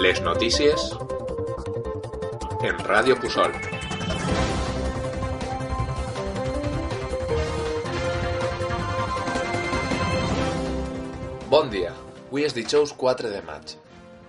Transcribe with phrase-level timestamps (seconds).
[0.00, 0.84] Les notícies
[2.62, 3.52] en Ràdio Pusol.
[11.50, 11.90] Bon dia,
[12.28, 13.74] avui és dijous 4 de maig.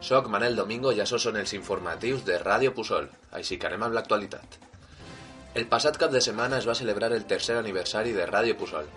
[0.01, 3.05] Soc Manel Domingo i això són els informatius de Ràdio Pusol,
[3.37, 4.57] així que anem amb l'actualitat.
[5.53, 8.89] El passat cap de setmana es va celebrar el tercer aniversari de Ràdio Pusol.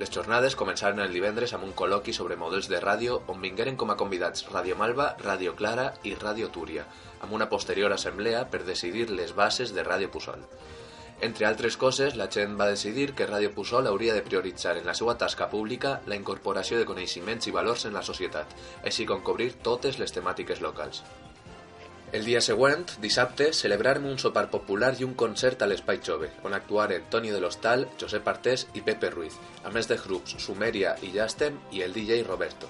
[0.00, 3.92] Les jornades començaren el divendres amb un col·loqui sobre models de ràdio on vingueren com
[3.92, 6.86] a convidats Ràdio Malva, Ràdio Clara i Ràdio Túria,
[7.20, 10.46] amb una posterior assemblea per decidir les bases de Ràdio Pusol.
[11.22, 14.94] Entre altres coses, la gent va decidir que Ràdio Pusol hauria de prioritzar en la
[14.98, 19.52] seva tasca pública la incorporació de coneixements i valors en la societat, així com cobrir
[19.68, 21.04] totes les temàtiques locals.
[22.12, 26.52] El dia següent, dissabte, celebrarem un sopar popular i un concert a l'Espai Jove, on
[26.52, 31.14] actuaren Toni de l'Hostal, Josep Artés i Pepe Ruiz, a més de grups Sumeria i
[31.14, 32.68] Jastem i el DJ Roberto.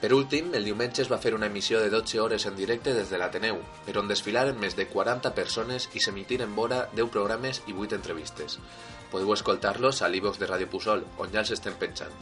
[0.00, 3.12] Per últim, el diumenge es va fer una emissió de 12 hores en directe des
[3.12, 7.76] de l'Ateneu, per on desfilaren més de 40 persones i s'emitiren vora 10 programes i
[7.76, 8.56] 8 entrevistes.
[9.12, 12.16] Podeu escoltar-los a l'e-box de Ràdio Pusol, on ja els estem penjant.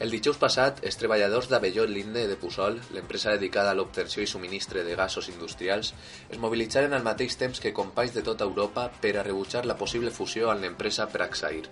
[0.00, 4.80] El dijous passat, els treballadors d'Avelló Linde de Pusol, l'empresa dedicada a l'obtenció i subministre
[4.86, 5.90] de gasos industrials,
[6.32, 10.14] es mobilitzaren al mateix temps que companys de tota Europa per a rebutjar la possible
[10.20, 11.68] fusió amb l'empresa Praxair.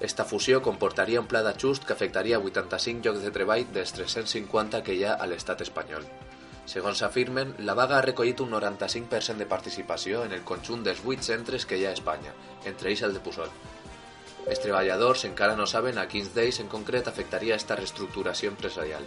[0.00, 4.98] Esta fusió comportaria un pla d'ajust que afectaria 85 llocs de treball dels 350 que
[4.98, 6.02] hi ha a l'estat espanyol.
[6.66, 11.30] Segons s'afirmen, la vaga ha recollit un 95% de participació en el conjunt dels 8
[11.30, 12.34] centres que hi ha a Espanya,
[12.66, 13.54] entre ells el de Pusol.
[14.46, 19.06] Els treballadors encara no saben a quins d'ells en concret afectaria esta reestructuració empresarial.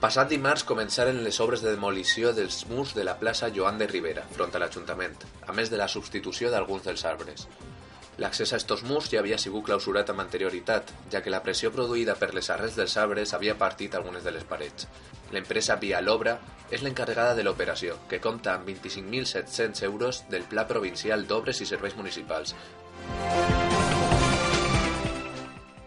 [0.00, 4.24] Passat dimarts començaren les obres de demolició dels murs de la plaça Joan de Rivera,
[4.32, 7.44] front a l'Ajuntament, a més de la substitució d'alguns dels arbres.
[8.20, 12.16] L'accés a estos murs ja havia sigut clausurat amb anterioritat, ja que la pressió produïda
[12.20, 14.88] per les arrels dels arbres havia partit algunes de les parets.
[15.36, 16.34] L'empresa Via l'Obra
[16.70, 21.96] és l'encarregada de l'operació, que compta amb 25.700 euros del Pla Provincial d'Obres i Serveis
[21.98, 22.54] Municipals.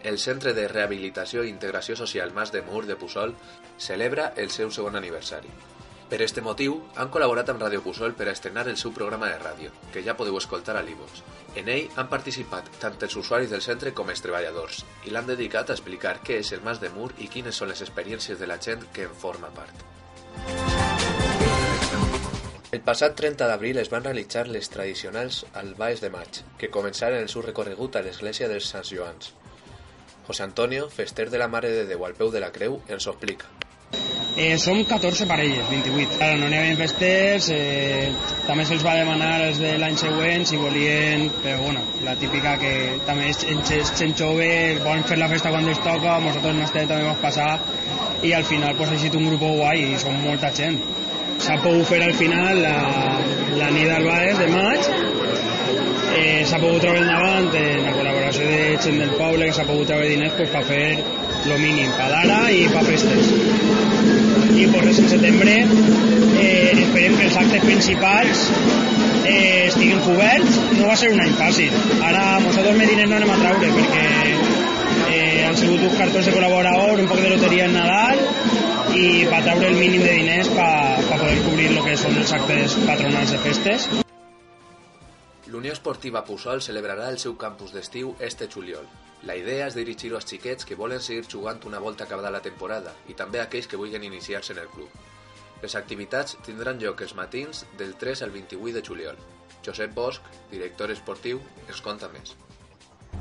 [0.04, 3.32] El Centre de Rehabilitació i Integració Social Mas de Mur de Pusol
[3.78, 5.48] celebra el seu segon aniversari.
[6.10, 9.38] Per este motiu, han col·laborat amb Ràdio Pusol per a estrenar el seu programa de
[9.40, 11.24] ràdio, que ja podeu escoltar a l'Ivos.
[11.56, 15.72] En ell han participat tant els usuaris del centre com els treballadors, i l'han dedicat
[15.72, 18.60] a explicar què és el Mas de Mur i quines són les experiències de la
[18.60, 20.73] gent que en forma part.
[22.74, 27.28] El passat 30 d'abril es van realitzar les tradicionals albaes de maig, que començaren el
[27.30, 29.28] seu recorregut a l'església dels Sant Joans.
[30.26, 33.12] José Antonio, fester de la Mare de Déu al peu de la creu, ens ho
[33.12, 33.52] explica.
[34.34, 36.18] Eh, som 14 parelles, 28.
[36.18, 38.10] Ara no n'hi havia festers, eh,
[38.48, 42.74] també se'ls va demanar els de l'any següent si volien, però bueno, la típica que
[43.06, 44.50] també és gent jove,
[44.82, 47.52] volen fer la festa quan els toca, nosaltres no estem, també vam passar,
[48.26, 50.82] i al final pues, ha sigut un grup guai i som molta gent.
[51.42, 52.76] S'ha pogut fer al final la,
[53.58, 54.88] la nit d'Albaes de maig,
[56.14, 59.90] eh, s'ha pogut treure endavant en la col·laboració de gent del poble que s'ha pogut
[59.90, 60.86] treure diners pues, per fer
[61.48, 63.32] lo mínim, per d'ara i per festes.
[64.54, 68.46] I pues, res, en setembre eh, esperem que els actes principals
[69.24, 70.60] eh, estiguin coberts.
[70.78, 71.74] No va ser un any fàcil.
[72.00, 74.06] Ara nosaltres més diners no anem a traure perquè
[75.10, 78.22] eh, han sigut uns cartons de col·laborador, un poc de loteria en Nadal
[78.94, 80.83] i per treure el mínim de diners per,
[81.64, 83.84] cobrir el que són els actes patronals de festes.
[85.48, 88.84] L'Unió Esportiva Pusol celebrarà el seu campus d'estiu este juliol.
[89.24, 92.92] La idea és dirigir-ho als xiquets que volen seguir jugant una volta acabada la temporada
[93.08, 94.90] i també a aquells que vulguin iniciar-se en el club.
[95.62, 99.16] Les activitats tindran lloc els matins del 3 al 28 de juliol.
[99.64, 100.20] Josep Bosch,
[100.50, 102.36] director esportiu, ens conta més.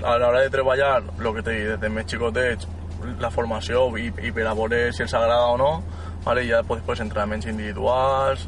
[0.03, 2.67] A l'hora de treballar, el que t'he dit, des de més xicotets,
[3.19, 5.71] la formació i, i per a veure si els agrada o no,
[6.23, 8.47] vale, ja pues, pues, entrenaments individuals,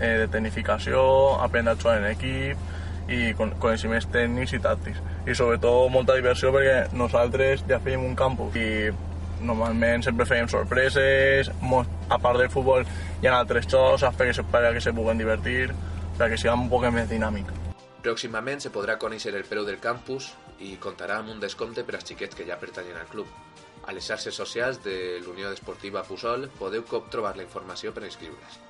[0.00, 5.02] eh, de tecnificació, aprendre a jugar en equip i con, coneixements tècnics i tàctics.
[5.26, 8.70] I sobretot molta diversió perquè nosaltres ja fèiem un campus i
[9.46, 12.86] normalment sempre fèiem sorpreses, molt, a part del futbol
[13.22, 15.70] hi ha altres coses per que, per a que se puguen divertir,
[16.18, 17.65] perquè sigui un poc més dinàmic.
[18.06, 20.28] Pròximament se podrà conèixer el preu del campus
[20.62, 23.26] i comptarà amb un descompte per als xiquets que ja pertanyen al club.
[23.82, 24.94] A les xarxes socials de
[25.24, 28.60] l'Unió Esportiva Pusol podeu cop trobar la informació per inscriure's.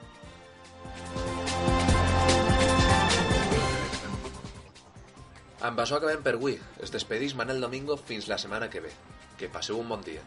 [5.69, 6.57] Amb això acabem per avui.
[6.81, 8.97] Es despedís Manel Domingo fins la setmana que ve.
[9.37, 10.25] Que passeu un bon dia.